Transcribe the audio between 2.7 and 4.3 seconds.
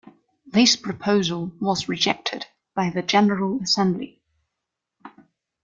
by the General Assembly.